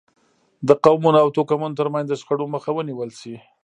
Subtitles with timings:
[0.67, 3.35] د قومونو او توکمونو ترمنځ د شخړو مخه ونیول شي.